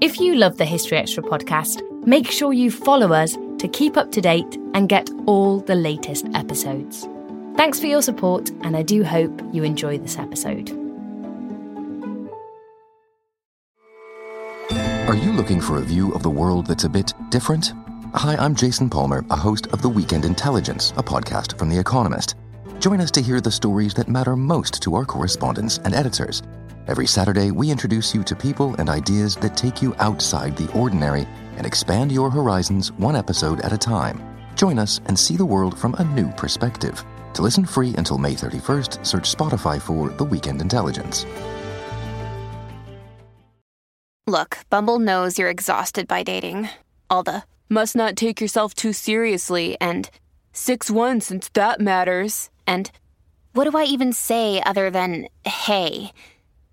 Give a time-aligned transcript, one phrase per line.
[0.00, 4.10] If you love the History Extra podcast, make sure you follow us to keep up
[4.12, 7.06] to date and get all the latest episodes.
[7.54, 10.70] Thanks for your support, and I do hope you enjoy this episode.
[15.06, 17.74] Are you looking for a view of the world that's a bit different?
[18.14, 22.36] Hi, I'm Jason Palmer, a host of The Weekend Intelligence, a podcast from The Economist.
[22.78, 26.42] Join us to hear the stories that matter most to our correspondents and editors.
[26.90, 31.28] Every Saturday, we introduce you to people and ideas that take you outside the ordinary
[31.56, 34.20] and expand your horizons one episode at a time.
[34.56, 37.00] Join us and see the world from a new perspective.
[37.34, 41.24] To listen free until May 31st, search Spotify for The Weekend Intelligence.
[44.26, 46.70] Look, Bumble knows you're exhausted by dating.
[47.08, 50.10] All the must not take yourself too seriously and
[50.54, 52.50] 6 1 since that matters.
[52.66, 52.90] And
[53.52, 56.10] what do I even say other than hey?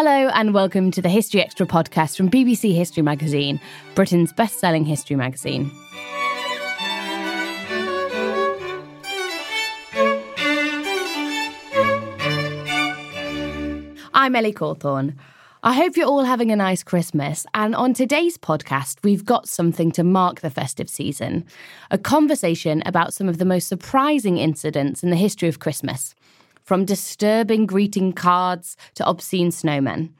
[0.00, 3.60] Hello, and welcome to the History Extra podcast from BBC History Magazine,
[3.96, 5.72] Britain's best selling history magazine.
[14.14, 15.16] I'm Ellie Cawthorne.
[15.64, 17.44] I hope you're all having a nice Christmas.
[17.52, 21.44] And on today's podcast, we've got something to mark the festive season
[21.90, 26.14] a conversation about some of the most surprising incidents in the history of Christmas
[26.68, 30.10] from disturbing greeting cards to obscene snowmen.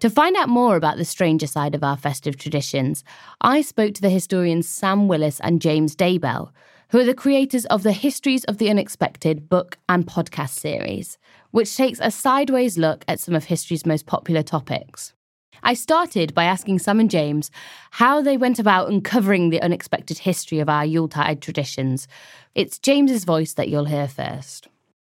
[0.00, 3.02] To find out more about the stranger side of our festive traditions,
[3.40, 6.50] I spoke to the historians Sam Willis and James Daybell,
[6.90, 11.16] who are the creators of the Histories of the Unexpected book and podcast series,
[11.52, 15.14] which takes a sideways look at some of history's most popular topics.
[15.62, 17.50] I started by asking Sam and James
[17.92, 22.06] how they went about uncovering the unexpected history of our Yuletide traditions.
[22.54, 24.68] It's James's voice that you'll hear first.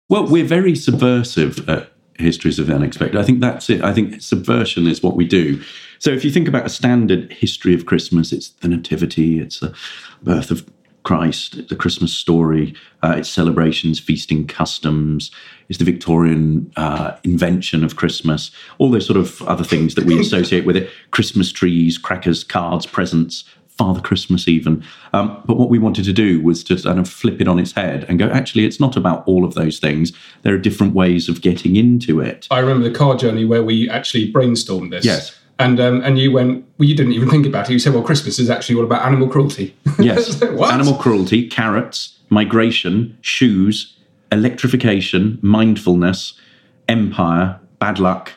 [0.08, 3.20] Well, we're very subversive at Histories of the Unexpected.
[3.20, 3.82] I think that's it.
[3.84, 5.62] I think subversion is what we do.
[5.98, 9.74] So if you think about a standard history of Christmas, it's the Nativity, it's the
[10.22, 10.68] birth of
[11.02, 15.30] Christ, the Christmas story, uh, its celebrations, feasting customs,
[15.68, 20.18] it's the Victorian uh, invention of Christmas, all those sort of other things that we
[20.20, 23.44] associate with it Christmas trees, crackers, cards, presents,
[23.78, 24.84] Father Christmas, even.
[25.12, 27.72] Um, but what we wanted to do was to kind of flip it on its
[27.72, 30.12] head and go, actually, it's not about all of those things.
[30.42, 32.48] There are different ways of getting into it.
[32.50, 35.04] I remember the car journey where we actually brainstormed this.
[35.04, 35.38] Yes.
[35.60, 37.72] And um, and you went, well, you didn't even think about it.
[37.72, 39.74] You said, well, Christmas is actually all about animal cruelty.
[39.98, 40.40] Yes.
[40.40, 40.72] What?
[40.72, 43.96] Animal cruelty, carrots, migration, shoes,
[44.30, 46.34] electrification, mindfulness,
[46.88, 48.32] empire, bad luck.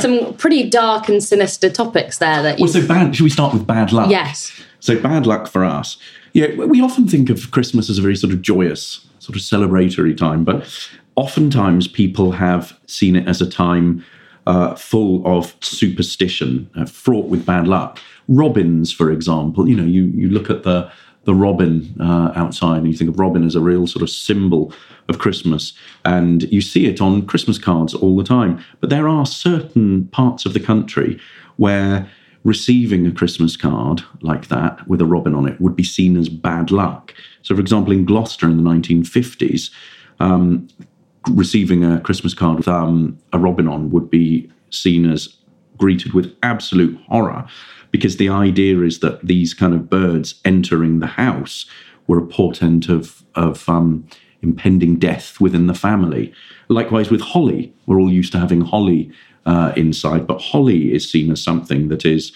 [0.00, 2.64] Some pretty dark and sinister topics there that you.
[2.64, 3.14] Well, so bad.
[3.14, 4.10] Should we start with bad luck?
[4.10, 4.52] yes.
[4.80, 5.98] So bad luck for us.
[6.34, 10.16] Yeah, we often think of Christmas as a very sort of joyous, sort of celebratory
[10.16, 10.68] time, but
[11.16, 14.04] oftentimes people have seen it as a time
[14.46, 17.98] uh, full of superstition, uh, fraught with bad luck.
[18.28, 20.90] Robins, for example, you know, you you look at the
[21.24, 24.72] the robin uh, outside and you think of robin as a real sort of symbol
[25.08, 25.72] of Christmas,
[26.04, 28.62] and you see it on Christmas cards all the time.
[28.80, 31.18] But there are certain parts of the country
[31.56, 32.08] where
[32.44, 36.28] receiving a Christmas card like that with a robin on it would be seen as
[36.28, 37.14] bad luck.
[37.42, 39.70] So, for example, in Gloucester in the 1950s,
[40.20, 40.68] um,
[41.30, 45.36] receiving a Christmas card with um, a robin on would be seen as
[45.78, 47.46] greeted with absolute horror
[47.90, 51.66] because the idea is that these kind of birds entering the house
[52.06, 54.06] were a portent of, of um,
[54.42, 56.32] impending death within the family.
[56.68, 59.10] Likewise with holly, we're all used to having holly
[59.46, 62.32] uh, inside, but holly is seen as something that is,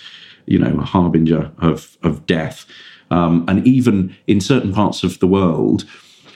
[0.47, 2.67] you know, a harbinger of, of death.
[3.11, 5.85] Um, and even in certain parts of the world,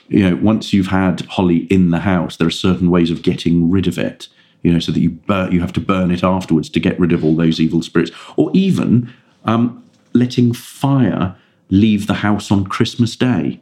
[0.09, 3.69] you know, once you've had holly in the house, there are certain ways of getting
[3.69, 4.27] rid of it.
[4.63, 7.13] You know, so that you bur- you have to burn it afterwards to get rid
[7.13, 9.13] of all those evil spirits, or even
[9.45, 9.83] um,
[10.13, 11.35] letting fire
[11.69, 13.59] leave the house on Christmas Day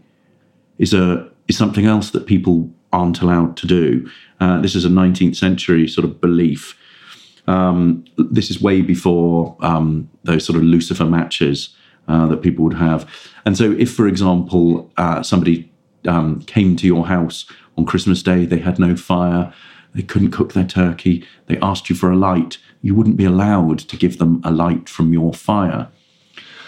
[0.77, 4.09] is a is something else that people aren't allowed to do.
[4.39, 6.77] Uh, this is a 19th century sort of belief.
[7.47, 11.75] Um, this is way before um, those sort of Lucifer matches
[12.07, 13.07] uh, that people would have.
[13.45, 15.71] And so, if, for example, uh, somebody
[16.07, 17.45] um, came to your house
[17.77, 19.53] on Christmas Day, they had no fire,
[19.95, 23.79] they couldn't cook their turkey, they asked you for a light, you wouldn't be allowed
[23.79, 25.87] to give them a light from your fire.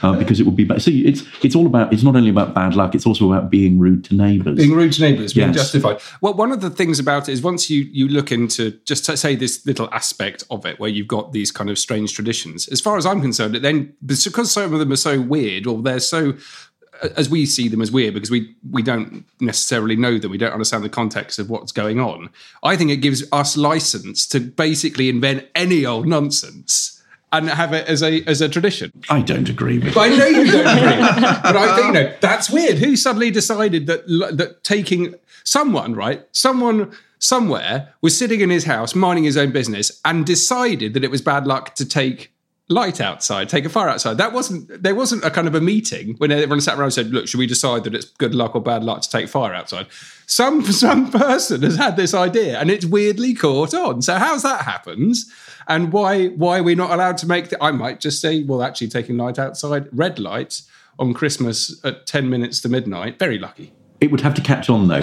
[0.03, 0.79] uh, because it would be bad.
[0.79, 1.91] See, it's it's all about.
[1.91, 2.93] It's not only about bad luck.
[2.93, 4.55] It's also about being rude to neighbours.
[4.57, 5.55] Being rude to neighbours, being Yes.
[5.57, 5.97] justified.
[6.21, 9.17] Well, one of the things about it is once you you look into just to
[9.17, 12.67] say this little aspect of it, where you've got these kind of strange traditions.
[12.67, 15.81] As far as I'm concerned, it then because some of them are so weird, or
[15.81, 16.35] they're so
[17.15, 20.53] as we see them as weird because we we don't necessarily know them we don't
[20.53, 22.29] understand the context of what's going on
[22.63, 26.93] i think it gives us license to basically invent any old nonsense
[27.31, 29.97] and have it as a as a tradition I don't agree with.
[29.97, 31.01] I know you don't agree,
[31.43, 32.77] but I think you know that's weird.
[32.77, 38.93] Who suddenly decided that that taking someone right, someone somewhere was sitting in his house
[38.93, 42.31] minding his own business and decided that it was bad luck to take
[42.69, 44.17] light outside, take a fire outside.
[44.17, 47.11] That wasn't there wasn't a kind of a meeting when everyone sat around and said,
[47.11, 49.87] "Look, should we decide that it's good luck or bad luck to take fire outside?"
[50.25, 54.01] Some some person has had this idea and it's weirdly caught on.
[54.01, 55.31] So how's that happens?
[55.67, 58.61] And why why are we not allowed to make the I might just say, well,
[58.61, 60.61] actually taking light outside, red light
[60.99, 63.71] on Christmas at 10 minutes to midnight, very lucky.
[64.01, 65.01] It would have to catch on though.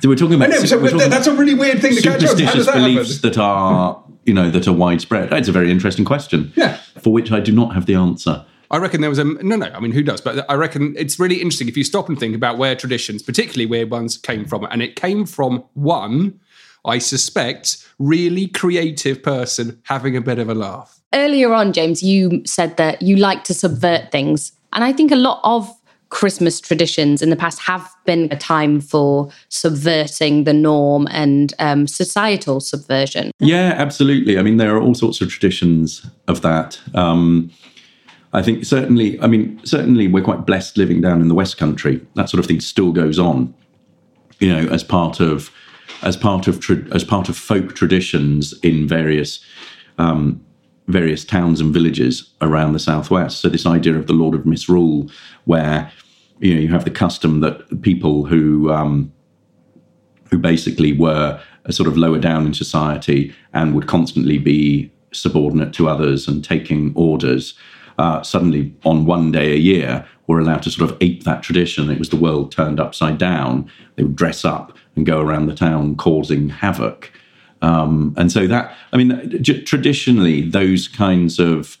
[0.00, 0.50] So we're talking about.
[0.50, 0.78] I know, so
[1.08, 2.36] that's a really weird thing to catch on.
[2.36, 3.30] Superstitious beliefs happen?
[3.30, 5.32] that are you know that are widespread.
[5.32, 6.52] It's a very interesting question.
[6.54, 6.76] Yeah.
[7.00, 8.44] For which I do not have the answer.
[8.70, 9.66] I reckon there was a no, no.
[9.66, 10.20] I mean, who does?
[10.20, 13.64] But I reckon it's really interesting if you stop and think about where traditions, particularly
[13.64, 16.38] weird ones came from, and it came from one,
[16.84, 21.00] I suspect, really creative person having a bit of a laugh.
[21.14, 24.52] Earlier on, James, you said that you like to subvert things.
[24.74, 25.74] And I think a lot of
[26.10, 31.86] Christmas traditions in the past have been a time for subverting the norm and um,
[31.86, 33.30] societal subversion.
[33.40, 34.38] Yeah, absolutely.
[34.38, 36.80] I mean, there are all sorts of traditions of that.
[36.94, 37.50] Um,
[38.32, 42.04] I think certainly, I mean, certainly we're quite blessed living down in the West Country.
[42.14, 43.54] That sort of thing still goes on,
[44.38, 45.50] you know, as part of
[46.02, 49.40] as part of tra- as part of folk traditions in various
[49.98, 50.44] um,
[50.88, 53.40] various towns and villages around the southwest.
[53.40, 55.10] So this idea of the Lord of Misrule,
[55.44, 55.90] where
[56.40, 59.12] you know you have the custom that people who um,
[60.30, 65.72] who basically were a sort of lower down in society and would constantly be subordinate
[65.74, 67.54] to others and taking orders,
[67.98, 71.90] uh, suddenly on one day a year were allowed to sort of ape that tradition.
[71.90, 73.70] It was the world turned upside down.
[73.96, 77.10] They would dress up and go around the town causing havoc.
[77.62, 81.76] Um, and so that, I mean, j- traditionally, those kinds of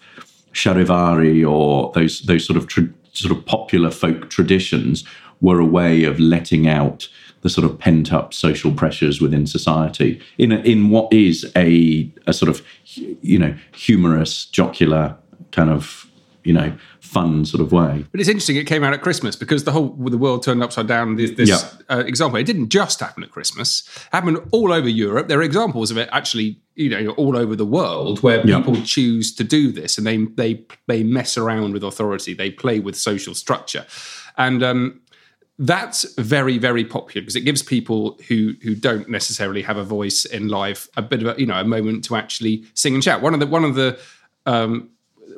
[0.52, 5.04] charivari or those those sort of tra- sort of popular folk traditions
[5.40, 7.08] were a way of letting out
[7.42, 12.10] the sort of pent up social pressures within society in a, in what is a
[12.26, 15.16] a sort of you know humorous, jocular
[15.52, 16.07] kind of
[16.48, 18.04] you know fun sort of way.
[18.10, 18.56] But it's interesting.
[18.56, 21.16] It came out at Christmas because the whole the world turned upside down.
[21.16, 21.62] This, this Yeah.
[21.94, 23.82] uh, example, it didn't just happen at Christmas.
[23.96, 25.28] It happened all over Europe.
[25.28, 28.58] There are examples of it actually, you know, all over the world where Yeah.
[28.58, 32.32] people choose to do this and they they they mess around with authority.
[32.34, 33.84] They play with social structure,
[34.38, 35.00] and um,
[35.58, 40.24] that's very very popular because it gives people who who don't necessarily have a voice
[40.24, 43.20] in life a bit of a you know a moment to actually sing and shout.
[43.22, 43.98] One of the one of the
[44.46, 44.88] um,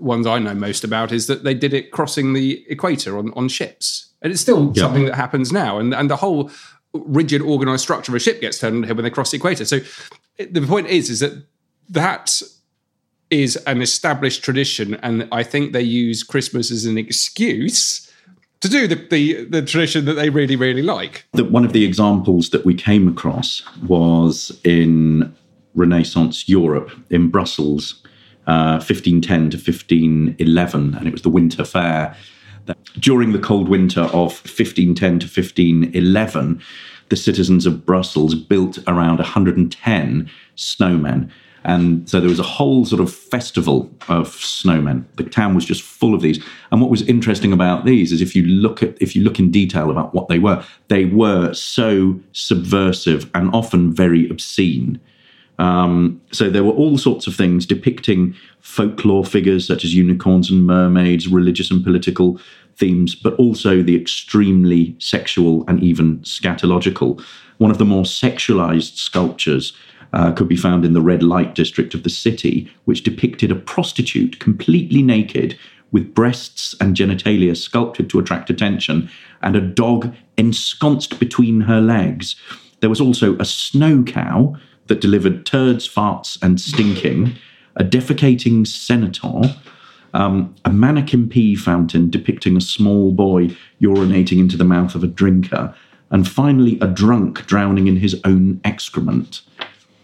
[0.01, 3.49] ones I know most about is that they did it crossing the equator on, on
[3.49, 4.11] ships.
[4.23, 4.83] And it's still Yeah.
[4.85, 5.79] something that happens now.
[5.79, 6.51] And, and the whole
[6.93, 9.65] rigid organized structure of a ship gets turned on here when they cross the equator.
[9.65, 9.81] So
[10.39, 11.33] the point is, is that
[11.89, 12.43] that
[13.31, 14.95] is an established tradition.
[14.97, 18.11] And I think they use Christmas as an excuse
[18.61, 21.25] to do the, the, the tradition that they really, really like.
[21.33, 25.35] the, one of the examples that we came across was in
[25.75, 28.03] Renaissance Europe in Brussels,
[28.47, 32.17] uh, 1510 to 1511, and it was the Winter Fair.
[32.99, 36.63] During the cold winter of 1510 to 1511,
[37.09, 41.31] the citizens of Brussels built around 110 snowmen.
[41.65, 45.05] And so there was a whole sort of festival of snowmen.
[45.17, 46.43] The town was just full of these.
[46.73, 49.51] And what was interesting about these is if you look at if you look in
[49.51, 55.01] detail about what they were, they were so subversive and often very obscene.
[55.61, 60.67] Um, so there were all sorts of things depicting folklore figures such as unicorns and
[60.67, 62.41] mermaids, religious and political
[62.77, 67.23] themes, but also the extremely sexual and even scatological.
[67.59, 69.75] One of the more sexualized sculptures
[70.15, 73.55] uh, could be found in the red light district of the city, which depicted a
[73.55, 75.59] prostitute completely naked
[75.93, 79.11] with breasts and genitalia sculpted to attract attention
[79.43, 82.35] and a dog ensconced between her legs.
[82.81, 84.57] There was also a snow cow
[84.91, 87.33] that delivered turds, farts, and stinking,
[87.77, 89.57] a defecating senator,
[90.13, 95.07] um, a Manneken Pis fountain depicting a small boy urinating into the mouth of a
[95.07, 95.75] drinker,
[96.11, 99.41] and finally a drunk drowning in his own excrement.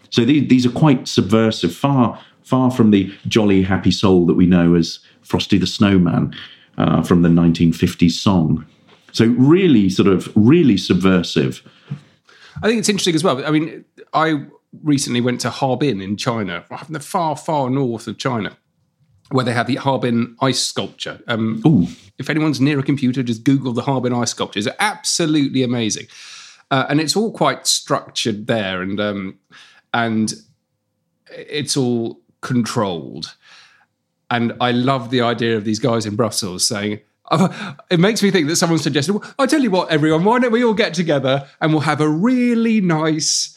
[0.09, 4.45] So these, these are quite subversive, far far from the jolly, happy soul that we
[4.45, 6.33] know as Frosty the Snowman.
[6.77, 8.65] uh, from the 1950s song.
[9.11, 11.61] So really, sort of, really subversive.
[12.61, 13.43] I think it's interesting as well.
[13.45, 14.45] I mean, I
[14.83, 18.57] recently went to Harbin in China, from the far, far north of China,
[19.31, 21.21] where they have the Harbin ice sculpture.
[21.27, 21.87] Um, Ooh.
[22.17, 24.59] If anyone's near a computer, just Google the Harbin ice sculpture.
[24.59, 26.07] It's absolutely amazing,
[26.71, 29.39] uh, and it's all quite structured there, and um,
[29.93, 30.33] and
[31.29, 33.35] it's all controlled.
[34.29, 36.99] And I love the idea of these guys in Brussels saying,
[37.31, 40.39] uh, it makes me think that someone suggested, well, I'll tell you what, everyone, why
[40.39, 43.56] don't we all get together and we'll have a really nice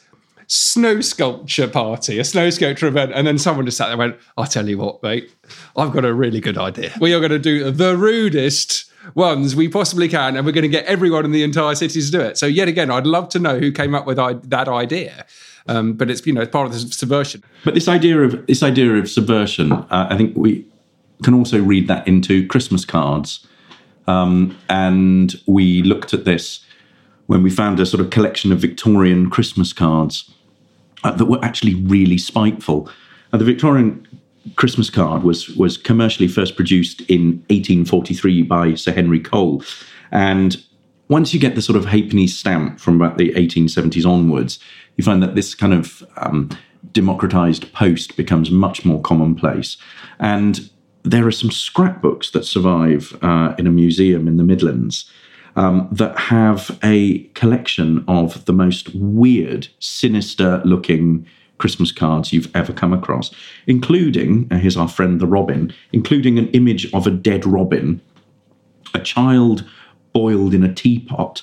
[0.50, 3.12] snow sculpture party, a snow sculpture event.
[3.14, 5.32] And then someone just sat there and went, I'll tell you what, mate,
[5.76, 6.92] I've got a really good idea.
[7.00, 10.68] We are going to do the rudest ones we possibly can, and we're going to
[10.68, 12.36] get everyone in the entire city to do it.
[12.36, 15.24] So, yet again, I'd love to know who came up with that idea.
[15.66, 17.44] Um, but it's you know part of the subversion.
[17.64, 20.66] But this idea of this idea of subversion, uh, I think we
[21.22, 23.46] can also read that into Christmas cards.
[24.08, 26.64] Um, and we looked at this
[27.26, 30.34] when we found a sort of collection of Victorian Christmas cards
[31.04, 32.88] uh, that were actually really spiteful.
[33.32, 34.06] Uh, the Victorian
[34.56, 39.62] Christmas card was was commercially first produced in 1843 by Sir Henry Cole,
[40.10, 40.62] and
[41.08, 44.60] once you get the sort of halfpenny stamp from about the 1870s onwards,
[44.96, 46.48] you find that this kind of um,
[46.92, 49.76] democratized post becomes much more commonplace.
[50.20, 50.70] And
[51.02, 55.10] there are some scrapbooks that survive uh, in a museum in the Midlands
[55.56, 61.26] um, that have a collection of the most weird, sinister looking
[61.58, 63.30] Christmas cards you've ever come across,
[63.66, 68.00] including, uh, here's our friend the Robin, including an image of a dead Robin,
[68.94, 69.68] a child
[70.12, 71.42] boiled in a teapot,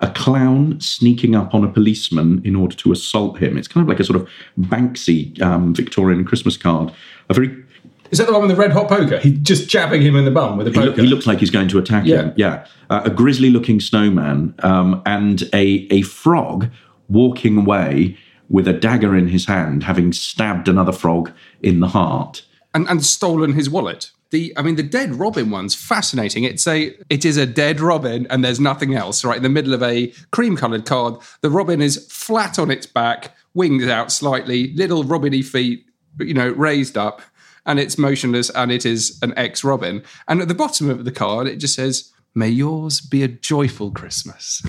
[0.00, 3.56] a clown sneaking up on a policeman in order to assault him.
[3.56, 6.92] It's kind of like a sort of Banksy um, Victorian Christmas card.
[7.28, 7.64] A very
[8.10, 9.18] is that the one with the red hot poker?
[9.18, 10.92] He's just jabbing him in the bum with a poker.
[10.96, 12.16] He, he looks like he's going to attack yeah.
[12.22, 12.34] him.
[12.36, 16.70] Yeah, uh, a grisly-looking snowman um, and a a frog
[17.08, 18.16] walking away
[18.48, 23.04] with a dagger in his hand, having stabbed another frog in the heart and and
[23.04, 26.44] stolen his wallet the I mean the dead robin one's fascinating.
[26.44, 29.36] It's a it is a dead robin and there's nothing else, right?
[29.36, 31.14] In the middle of a cream coloured card.
[31.40, 35.86] The robin is flat on its back, wings out slightly, little robiny feet,
[36.18, 37.22] you know, raised up,
[37.68, 40.02] and it's motionless and it is an ex robin.
[40.26, 43.90] And at the bottom of the card it just says May yours be a joyful
[43.90, 44.62] Christmas.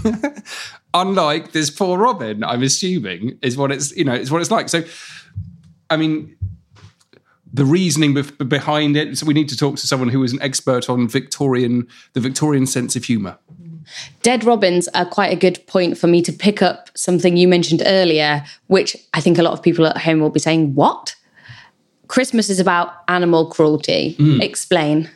[0.94, 4.70] Unlike this poor Robin, I'm assuming, is what it's you know, is what it's like.
[4.70, 4.84] So
[5.89, 6.36] I mean,
[7.53, 8.13] the reasoning
[8.48, 9.18] behind it.
[9.18, 12.65] So we need to talk to someone who is an expert on Victorian, the Victorian
[12.65, 13.38] sense of humour.
[14.22, 17.82] Dead robins are quite a good point for me to pick up something you mentioned
[17.86, 21.15] earlier, which I think a lot of people at home will be saying, "What?
[22.10, 24.42] Christmas is about animal cruelty." Mm.
[24.42, 25.10] Explain.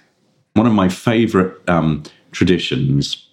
[0.53, 3.27] One of my favourite um, traditions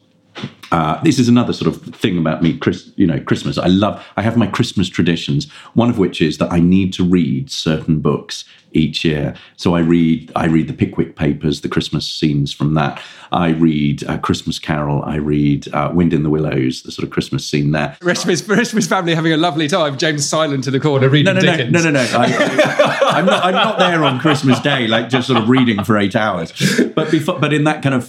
[0.73, 3.59] uh, this is another sort of thing about me, Chris, you know, Christmas.
[3.59, 7.04] I love, I have my Christmas traditions, one of which is that I need to
[7.04, 9.35] read certain books each year.
[9.56, 13.02] So I read, I read the Pickwick Papers, the Christmas scenes from that.
[13.32, 15.02] I read uh, Christmas Carol.
[15.02, 17.97] I read uh, Wind in the Willows, the sort of Christmas scene there.
[18.00, 19.99] Rest of his, rest of his family having a lovely time.
[19.99, 21.73] James silent in the corner reading no, no, Dickens.
[21.73, 22.18] No, no, no, no.
[22.18, 25.99] I, am not, I'm not there on Christmas Day, like just sort of reading for
[25.99, 26.52] eight hours.
[26.94, 28.09] But before, but in that kind of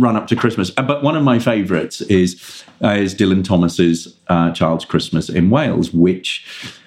[0.00, 0.72] run up to Christmas.
[0.76, 5.50] Uh, but one of my favourites is uh, is Dylan Thomas's uh, Child's Christmas in
[5.50, 6.44] Wales, which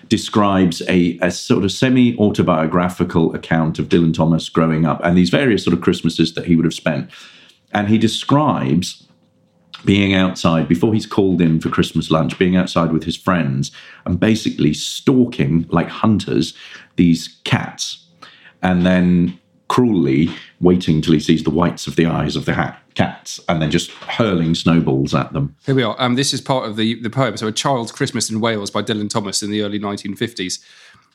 [0.09, 5.29] describes a, a sort of semi autobiographical account of Dylan Thomas growing up and these
[5.29, 7.09] various sort of Christmases that he would have spent.
[7.71, 9.07] And he describes
[9.85, 13.71] being outside before he's called in for Christmas lunch, being outside with his friends
[14.05, 16.53] and basically stalking like hunters
[16.95, 18.05] these cats.
[18.61, 19.39] And then
[19.73, 20.29] cruelly
[20.61, 23.71] waiting till he sees the whites of the eyes of the hat, cats and then
[23.71, 25.55] just hurling snowballs at them.
[25.65, 25.95] Here we are.
[25.97, 27.35] Um, this is part of the, the poem.
[27.37, 30.63] So, A Child's Christmas in Wales by Dylan Thomas in the early 1950s.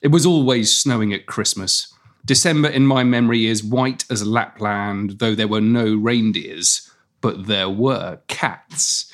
[0.03, 1.95] It was always snowing at Christmas.
[2.25, 7.71] December in my memory is white as Lapland, though there were no reindeers, but there
[7.71, 9.08] were cats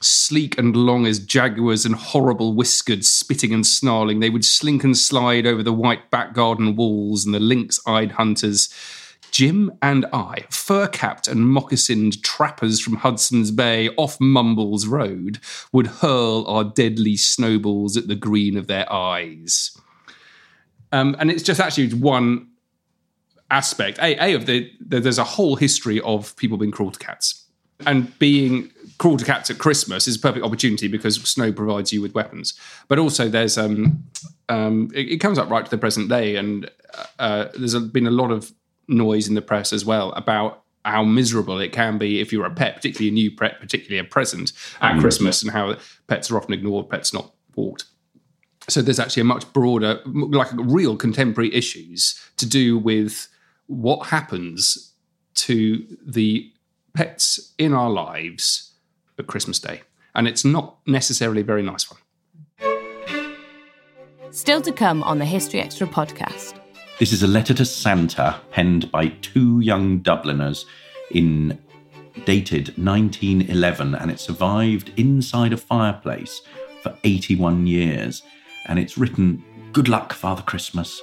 [0.00, 4.20] sleek and long as jaguars and horrible whiskered, spitting and snarling.
[4.20, 8.12] They would slink and slide over the white back garden walls and the lynx eyed
[8.12, 8.72] hunters.
[9.30, 15.38] Jim and I, fur capped and moccasined trappers from Hudson's Bay off Mumbles Road,
[15.72, 19.76] would hurl our deadly snowballs at the green of their eyes.
[20.92, 22.48] Um, and it's just actually one
[23.50, 23.98] aspect.
[23.98, 27.44] A, a of the, the, there's a whole history of people being cruel to cats
[27.86, 32.02] and being cruel to cats at Christmas is a perfect opportunity because snow provides you
[32.02, 32.52] with weapons.
[32.86, 34.04] But also, there's um,
[34.50, 36.70] um, it, it, comes up right to the present day, and
[37.18, 38.52] uh, there's a, been a lot of
[38.88, 42.54] noise in the press as well about how miserable it can be if you're a
[42.54, 44.52] pet, particularly a new pet, particularly a present
[44.82, 45.74] at Christmas, and how
[46.06, 47.84] pets are often ignored, pets not walked.
[48.68, 53.28] So there's actually a much broader, like real contemporary issues to do with
[53.66, 54.92] what happens
[55.36, 56.52] to the
[56.92, 58.69] pets in our lives
[59.20, 59.82] at Christmas Day,
[60.14, 62.00] and it's not necessarily a very nice one.
[64.32, 66.58] Still to come on the History Extra podcast.
[66.98, 70.66] This is a letter to Santa penned by two young Dubliners
[71.10, 71.58] in
[72.24, 76.42] dated 1911 and it survived inside a fireplace
[76.82, 78.22] for 81 years
[78.66, 81.00] and it's written good luck father christmas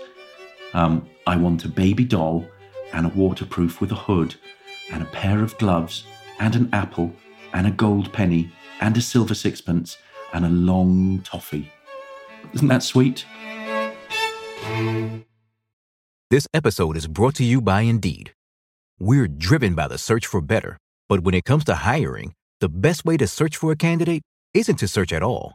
[0.74, 2.46] um, i want a baby doll
[2.94, 4.36] and a waterproof with a hood
[4.92, 6.06] and a pair of gloves
[6.40, 7.12] and an apple
[7.58, 9.98] and a gold penny and a silver sixpence
[10.34, 11.72] and a long toffee
[12.54, 13.26] isn't that sweet
[16.30, 18.34] This episode is brought to you by Indeed.
[19.00, 23.06] We're driven by the search for better, but when it comes to hiring, the best
[23.06, 24.22] way to search for a candidate
[24.54, 25.54] isn't to search at all.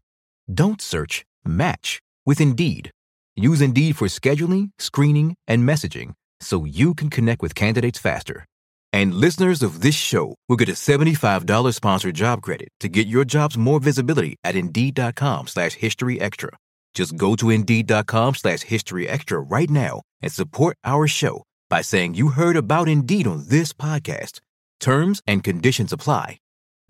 [0.52, 2.90] Don't search, match with Indeed.
[3.36, 8.46] Use Indeed for scheduling, screening, and messaging so you can connect with candidates faster.
[8.92, 13.24] And listeners of this show will get a $75 sponsored job credit to get your
[13.24, 16.50] jobs more visibility at Indeed.com slash History Extra.
[16.94, 22.14] Just go to Indeed.com slash History Extra right now and support our show by saying
[22.14, 24.40] you heard about Indeed on this podcast.
[24.78, 26.38] Terms and conditions apply.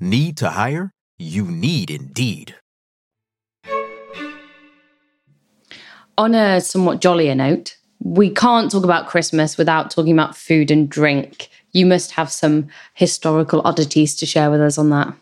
[0.00, 0.90] Need to hire?
[1.18, 2.56] You need Indeed.
[6.18, 10.88] On a somewhat jollier note, we can't talk about Christmas without talking about food and
[10.88, 11.48] drink.
[11.72, 15.14] You must have some historical oddities to share with us on that.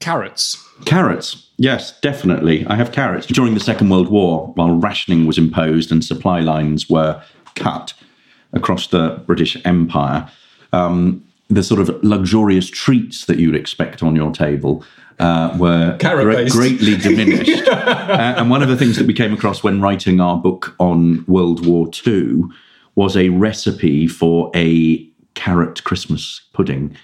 [0.00, 0.58] Carrots.
[0.84, 2.66] Carrots, yes, definitely.
[2.66, 3.26] I have carrots.
[3.28, 7.22] During the Second World War, while rationing was imposed and supply lines were
[7.54, 7.94] cut
[8.52, 10.28] across the British Empire,
[10.72, 14.84] um, the sort of luxurious treats that you'd expect on your table
[15.20, 16.52] uh, were Carrot-based.
[16.52, 17.68] greatly diminished.
[17.68, 21.24] Uh, and one of the things that we came across when writing our book on
[21.28, 22.42] World War II
[22.96, 26.96] was a recipe for a carrot Christmas pudding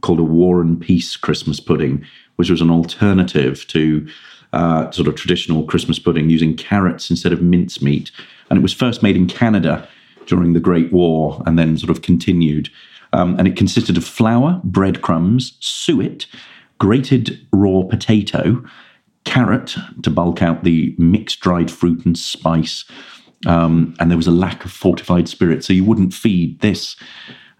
[0.00, 2.04] called a War and Peace Christmas pudding,
[2.36, 4.06] which was an alternative to
[4.52, 8.10] uh, sort of traditional Christmas pudding using carrots instead of mincemeat.
[8.48, 9.88] And it was first made in Canada
[10.26, 12.70] during the Great War and then sort of continued.
[13.12, 16.26] Um, and it consisted of flour, breadcrumbs, suet,
[16.78, 18.62] grated raw potato,
[19.24, 22.84] carrot to bulk out the mixed dried fruit and spice.
[23.46, 25.64] Um, and there was a lack of fortified spirit.
[25.64, 26.96] So you wouldn't feed this.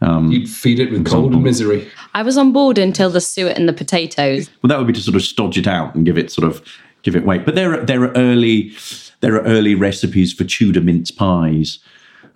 [0.02, 1.88] You'd feed it with cold and misery.
[2.14, 4.50] I was on board until the suet and the potatoes.
[4.62, 6.62] Well, that would be to sort of stodge it out and give it sort of
[7.02, 7.44] give it weight.
[7.44, 8.72] But there are there are early
[9.20, 11.78] there are early recipes for Tudor mince pies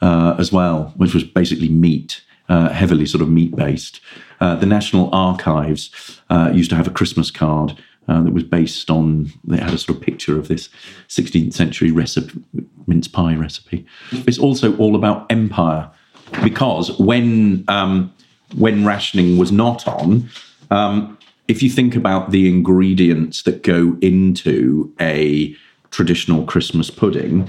[0.00, 4.00] uh, as well, which was basically meat, uh, heavily sort of meat based.
[4.40, 7.76] Uh, the National Archives uh, used to have a Christmas card.
[8.08, 10.68] Uh, that was based on, they had a sort of picture of this
[11.06, 12.42] 16th century recipe,
[12.88, 13.86] mince pie recipe.
[14.10, 15.88] It's also all about empire
[16.42, 18.12] because when um,
[18.56, 20.28] when rationing was not on,
[20.70, 25.54] um, if you think about the ingredients that go into a
[25.90, 27.48] traditional Christmas pudding,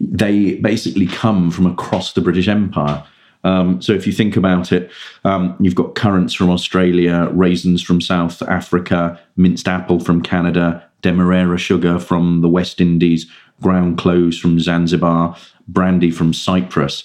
[0.00, 3.04] they basically come from across the British Empire.
[3.42, 4.90] Um, so if you think about it,
[5.24, 11.58] um, you've got currants from Australia, raisins from South Africa, minced apple from Canada, demerara
[11.58, 13.26] sugar from the West Indies,
[13.62, 15.36] ground cloves from Zanzibar,
[15.68, 17.04] brandy from Cyprus.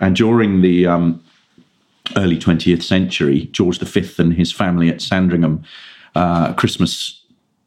[0.00, 1.22] And during the um,
[2.16, 5.62] early 20th century, George V and his family at Sandringham,
[6.14, 7.22] uh, Christmas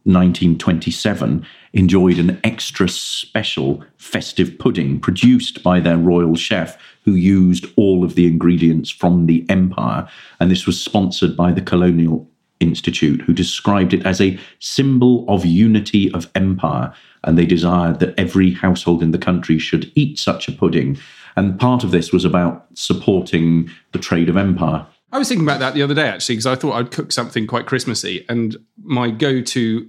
[0.05, 8.03] 1927, enjoyed an extra special festive pudding produced by their royal chef who used all
[8.03, 10.07] of the ingredients from the empire.
[10.39, 12.27] And this was sponsored by the Colonial
[12.59, 16.93] Institute, who described it as a symbol of unity of empire.
[17.23, 20.97] And they desired that every household in the country should eat such a pudding.
[21.35, 24.85] And part of this was about supporting the trade of empire.
[25.11, 27.45] I was thinking about that the other day actually because I thought I'd cook something
[27.47, 29.87] quite Christmassy, and my go-to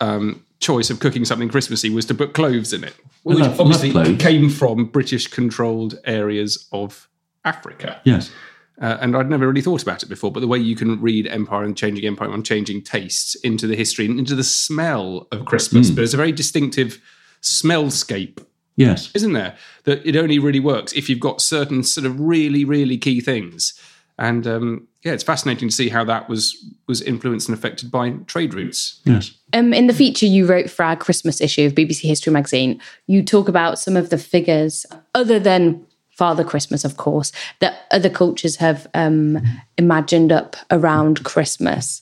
[0.00, 3.60] um, choice of cooking something Christmassy was to put cloves in it, which love- love
[3.60, 4.22] obviously cloves.
[4.22, 7.08] came from British-controlled areas of
[7.44, 8.00] Africa.
[8.04, 8.30] Yes.
[8.78, 11.26] Uh, and I'd never really thought about it before, but the way you can read
[11.26, 15.46] Empire and Changing Empire and Changing Tastes into the history and into the smell of
[15.46, 17.00] Christmas, but it's a very distinctive
[17.40, 18.44] smellscape
[18.76, 19.10] Yes.
[19.14, 19.56] isn't there?
[19.84, 23.78] That it only really works if you've got certain sort of really, really key things.
[24.18, 28.10] And um, yeah, it's fascinating to see how that was was influenced and affected by
[28.26, 29.00] trade routes.
[29.04, 29.32] Yes.
[29.52, 33.22] Um, in the feature you wrote for our Christmas issue of BBC History magazine, you
[33.22, 35.86] talk about some of the figures other than
[36.16, 39.38] Father Christmas, of course, that other cultures have um,
[39.76, 42.00] imagined up around Christmas.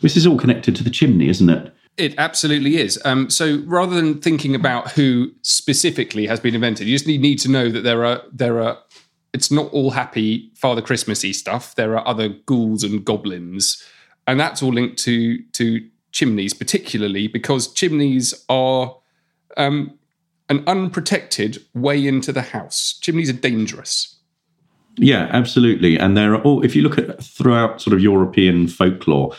[0.00, 1.74] This is all connected to the chimney, isn't it?
[1.98, 3.00] It absolutely is.
[3.04, 7.50] Um, so rather than thinking about who specifically has been invented, you just need, to
[7.50, 8.78] know that there are there are.
[9.34, 11.74] It's not all happy Father Christmassy stuff.
[11.74, 13.84] There are other ghouls and goblins,
[14.26, 18.96] and that's all linked to to chimneys, particularly because chimneys are
[19.56, 19.98] um,
[20.48, 22.98] an unprotected way into the house.
[23.00, 24.16] Chimneys are dangerous.
[24.96, 25.98] Yeah, absolutely.
[25.98, 29.34] And there are all, if you look at throughout sort of European folklore,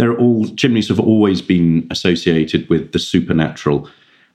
[0.00, 3.86] there are all chimneys have always been associated with the supernatural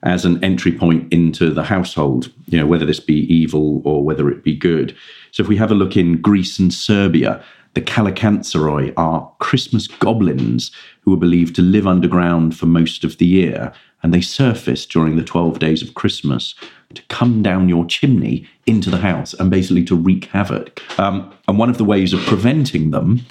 [0.04, 4.30] as an entry point into the household, you know, whether this be evil or whether
[4.30, 4.96] it be good.
[5.32, 7.42] So if we have a look in Greece and Serbia,
[7.74, 13.26] the Kallikantzaroi are Christmas goblins who are believed to live underground for most of the
[13.26, 13.72] year,
[14.04, 16.54] and they surface during the 12 days of Christmas
[16.94, 20.80] to come down your chimney into the house and basically to wreak havoc.
[20.96, 23.26] Um, and one of the ways of preventing them,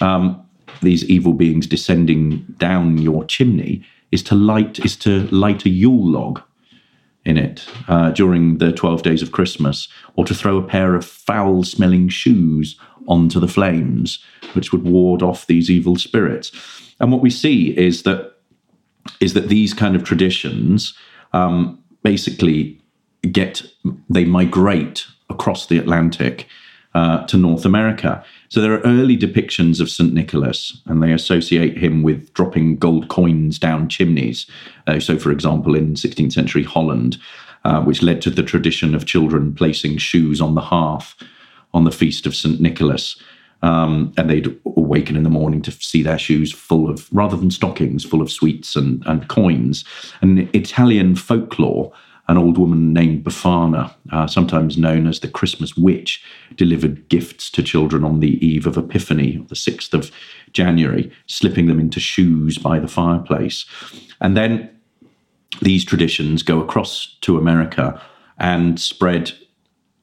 [0.00, 0.43] um,
[0.84, 6.06] these evil beings descending down your chimney, is to light is to light a Yule
[6.06, 6.40] log
[7.24, 11.04] in it uh, during the 12 days of Christmas, or to throw a pair of
[11.04, 14.18] foul smelling shoes onto the flames,
[14.52, 16.52] which would ward off these evil spirits.
[17.00, 18.34] And what we see is that
[19.20, 20.94] is that these kind of traditions
[21.32, 22.80] um, basically
[23.32, 23.62] get
[24.08, 26.46] they migrate across the Atlantic
[26.94, 28.24] uh, to North America.
[28.54, 30.14] So there are early depictions of St.
[30.14, 34.46] Nicholas, and they associate him with dropping gold coins down chimneys.
[34.86, 37.18] Uh, so, for example, in 16th century Holland,
[37.64, 41.16] uh, which led to the tradition of children placing shoes on the hearth
[41.72, 42.60] on the feast of St.
[42.60, 43.20] Nicholas.
[43.62, 47.50] Um, and they'd awaken in the morning to see their shoes full of, rather than
[47.50, 49.84] stockings, full of sweets and, and coins.
[50.22, 51.92] And Italian folklore,
[52.28, 56.24] an old woman named Befana, uh, sometimes known as the Christmas witch,
[56.56, 60.10] delivered gifts to children on the eve of Epiphany, the 6th of
[60.52, 63.66] January, slipping them into shoes by the fireplace.
[64.20, 64.70] And then
[65.60, 68.00] these traditions go across to America
[68.38, 69.32] and spread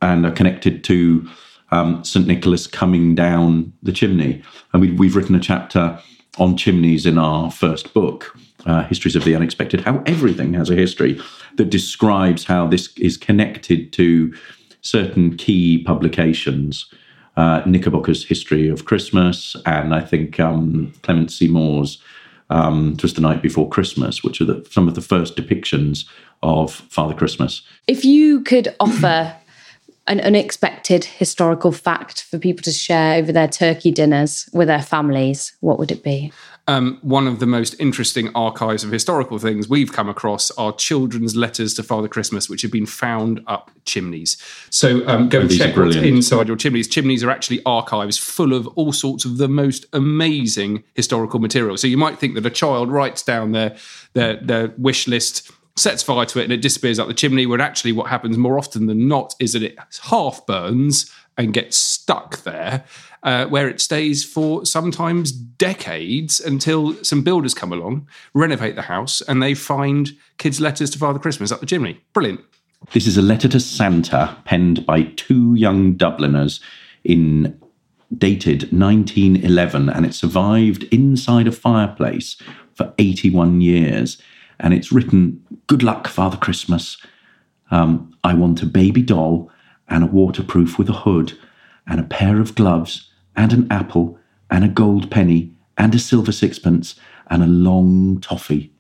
[0.02, 1.28] and are connected to
[1.72, 2.28] um, St.
[2.28, 4.44] Nicholas coming down the chimney.
[4.74, 6.00] And we, we've written a chapter
[6.38, 10.76] on chimneys in our first book, uh, Histories of the Unexpected, how everything has a
[10.76, 11.20] history
[11.58, 14.34] that describes how this is connected to
[14.82, 16.86] certain key publications.
[17.38, 21.32] Uh, Knickerbocker's History of Christmas, and I think um, Clement.
[21.50, 22.02] Moore's
[22.50, 26.06] um, 'Twas the Night Before Christmas, which are the, some of the first depictions
[26.44, 27.62] of Father Christmas.
[27.88, 29.36] If you could offer
[30.08, 35.54] an unexpected historical fact for people to share over their turkey dinners with their families,
[35.62, 36.34] what would it be?
[36.68, 41.36] Um, one of the most interesting archives of historical things we've come across are children's
[41.36, 44.38] letters to Father Christmas, which have been found up chimneys.
[44.70, 46.88] So um, go and check what's inside your chimneys.
[46.88, 51.78] Chimneys are actually archives full of all sorts of the most amazing historical material.
[51.78, 53.76] So you might think that a child writes down their
[54.14, 57.46] their, their wish list sets fire to it and it disappears up the chimney.
[57.46, 61.78] When actually, what happens more often than not is that it half burns and gets
[61.78, 62.84] stuck there,
[63.24, 69.22] uh, where it stays for sometimes decades until some builders come along, renovate the house,
[69.22, 72.02] and they find kids' letters to Father Christmas up the chimney.
[72.14, 72.42] Brilliant.
[72.94, 76.60] This is a letter to Santa penned by two young Dubliners
[77.04, 77.60] in
[78.18, 82.36] dated 1911 and it survived inside a fireplace
[82.74, 84.22] for 81 years
[84.60, 86.98] and it's written, Good luck, Father Christmas.
[87.70, 89.50] Um, I want a baby doll
[89.88, 91.38] and a waterproof with a hood
[91.88, 94.18] and a pair of gloves and an apple
[94.50, 96.96] and a gold penny and a silver sixpence
[97.28, 98.72] and a long toffee.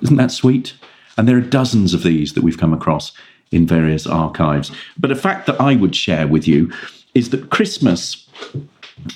[0.00, 0.74] Isn't that sweet?
[1.16, 3.12] And there are dozens of these that we've come across
[3.50, 4.72] in various archives.
[4.98, 6.72] But a fact that I would share with you
[7.14, 8.26] is that Christmas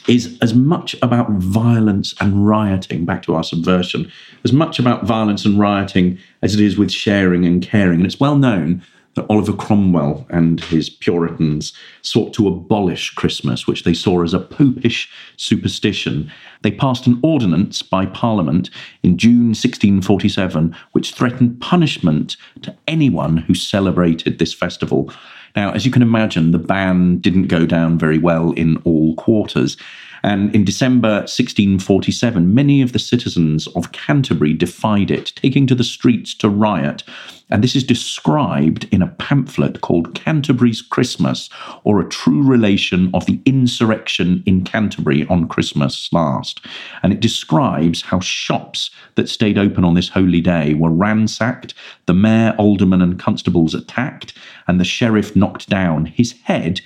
[0.08, 4.10] is as much about violence and rioting, back to our subversion,
[4.44, 8.00] as much about violence and rioting as it is with sharing and caring.
[8.00, 8.82] And it's well known
[9.16, 14.38] that Oliver Cromwell and his Puritans sought to abolish Christmas, which they saw as a
[14.38, 16.30] popish superstition.
[16.62, 18.70] They passed an ordinance by Parliament
[19.02, 25.10] in June 1647, which threatened punishment to anyone who celebrated this festival.
[25.56, 29.78] Now, as you can imagine, the ban didn't go down very well in all quarters.
[30.22, 35.84] And in December 1647, many of the citizens of Canterbury defied it, taking to the
[35.84, 37.02] streets to riot.
[37.48, 41.48] And this is described in a pamphlet called Canterbury's Christmas,
[41.84, 46.60] or a true relation of the insurrection in Canterbury on Christmas last.
[47.02, 51.72] And it describes how shops that stayed open on this holy day were ransacked,
[52.06, 54.32] the mayor, aldermen, and constables attacked,
[54.66, 56.06] and the sheriff knocked down.
[56.06, 56.80] His head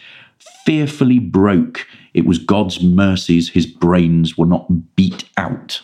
[0.65, 1.87] fearfully broke.
[2.15, 5.83] It was God's mercies his brains were not beat out.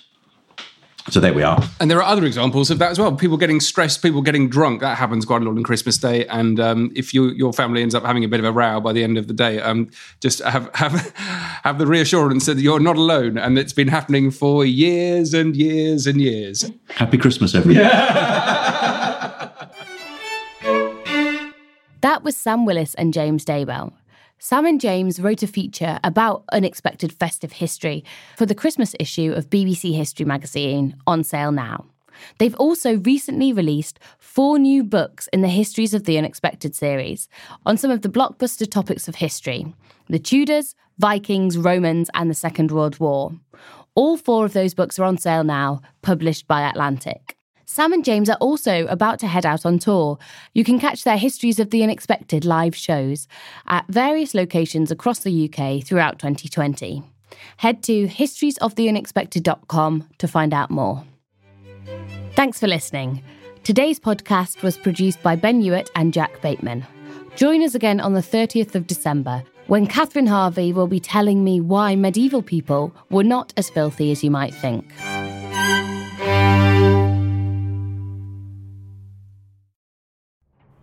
[1.08, 1.62] So there we are.
[1.78, 3.14] And there are other examples of that as well.
[3.14, 4.80] People getting stressed, people getting drunk.
[4.80, 6.26] That happens quite a lot on Christmas Day.
[6.26, 8.92] And um, if you, your family ends up having a bit of a row by
[8.92, 9.88] the end of the day, um,
[10.20, 11.14] just have have
[11.62, 16.08] have the reassurance that you're not alone, and it's been happening for years and years
[16.08, 16.70] and years.
[16.88, 17.84] Happy Christmas, everyone.
[22.00, 23.92] That was Sam Willis and James Daybell.
[24.38, 28.04] Sam and James wrote a feature about unexpected festive history
[28.36, 31.86] for the Christmas issue of BBC History magazine on sale now.
[32.38, 37.28] They've also recently released four new books in the Histories of the Unexpected series
[37.64, 39.74] on some of the blockbuster topics of history
[40.08, 43.32] the Tudors, Vikings, Romans, and the Second World War.
[43.94, 47.36] All four of those books are on sale now, published by Atlantic.
[47.68, 50.18] Sam and James are also about to head out on tour.
[50.54, 53.26] You can catch their Histories of the Unexpected live shows
[53.66, 57.02] at various locations across the UK throughout 2020.
[57.56, 61.02] Head to historiesoftheunexpected.com to find out more.
[62.34, 63.24] Thanks for listening.
[63.64, 66.86] Today's podcast was produced by Ben Hewitt and Jack Bateman.
[67.34, 71.60] Join us again on the 30th of December when Catherine Harvey will be telling me
[71.60, 74.84] why medieval people were not as filthy as you might think.